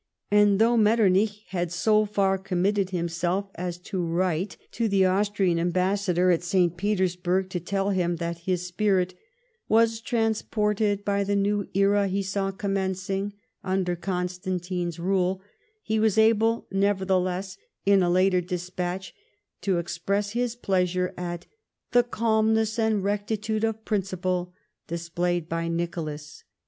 [0.31, 4.87] And thouo h Metternich had so far committed himself as to write to 106.
[4.87, 4.89] ■ LIFE OF PBINCE METTEENICE.
[4.89, 6.75] the Austrian Ambassador at St.
[6.75, 9.13] Petersburg to tell him that his spirit"
[9.69, 13.33] was transported by the new era he saw commencing"
[13.63, 15.39] under Constantino's rule,
[15.83, 19.13] he was able nevertheless, in a later despatch,
[19.61, 21.45] to express his pleasure at
[21.91, 24.51] "the calmness and rectitude of principle"
[24.87, 26.43] displayed by Nicholas.